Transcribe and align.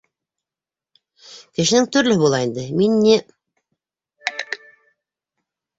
Кешенең 1.59 1.85
төрлөһө 1.97 2.23
була 2.23 2.41
инде, 2.49 2.65
мин 2.81 2.99
ни... 3.05 3.15